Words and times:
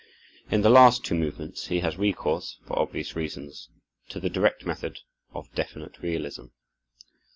In 0.49 0.61
the 0.63 0.69
last 0.71 1.03
two 1.05 1.13
movements 1.13 1.67
he 1.67 1.81
has 1.81 1.95
recourse, 1.95 2.57
for 2.65 2.79
obvious 2.79 3.15
reasons, 3.15 3.69
to 4.09 4.19
the 4.19 4.31
direct 4.31 4.65
method 4.65 4.97
of 5.31 5.53
definite 5.53 5.99
realism. 6.01 6.45